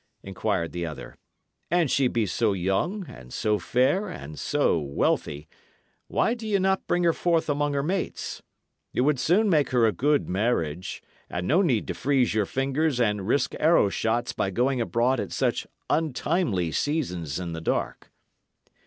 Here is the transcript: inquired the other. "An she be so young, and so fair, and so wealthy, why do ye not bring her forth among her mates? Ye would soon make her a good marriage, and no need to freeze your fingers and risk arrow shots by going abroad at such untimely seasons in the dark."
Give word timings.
inquired 0.23 0.71
the 0.71 0.83
other. 0.83 1.15
"An 1.69 1.87
she 1.87 2.07
be 2.07 2.25
so 2.25 2.53
young, 2.53 3.05
and 3.07 3.31
so 3.31 3.59
fair, 3.59 4.09
and 4.09 4.39
so 4.39 4.79
wealthy, 4.79 5.47
why 6.07 6.33
do 6.33 6.47
ye 6.47 6.57
not 6.57 6.87
bring 6.87 7.03
her 7.03 7.13
forth 7.13 7.47
among 7.47 7.73
her 7.75 7.83
mates? 7.83 8.41
Ye 8.93 9.01
would 9.01 9.19
soon 9.19 9.47
make 9.47 9.69
her 9.69 9.85
a 9.85 9.91
good 9.91 10.27
marriage, 10.27 11.03
and 11.29 11.47
no 11.47 11.61
need 11.61 11.85
to 11.85 11.93
freeze 11.93 12.33
your 12.33 12.47
fingers 12.47 12.99
and 12.99 13.27
risk 13.27 13.53
arrow 13.59 13.89
shots 13.89 14.33
by 14.33 14.49
going 14.49 14.81
abroad 14.81 15.19
at 15.19 15.31
such 15.31 15.67
untimely 15.87 16.71
seasons 16.71 17.39
in 17.39 17.53
the 17.53 17.61
dark." 17.61 18.11